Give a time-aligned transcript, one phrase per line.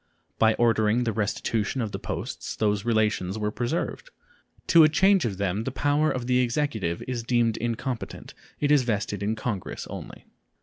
[0.39, 4.09] By ordering the restitution of the posts those relations were preserved.
[4.65, 8.81] To a change of them the power of the Executive is deemed incompetent; it is
[8.81, 10.25] vested in Congress only.